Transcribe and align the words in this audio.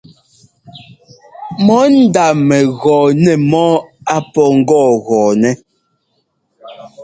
Mɔ 1.65 1.77
ndá 1.99 2.25
mɛgɔɔ 2.47 3.03
nɛ 3.23 3.33
mɔ́ɔ 3.49 3.73
á 4.15 4.17
pɔ́ 4.33 4.47
ŋgɔɔgɔɔnɛ́. 4.57 5.53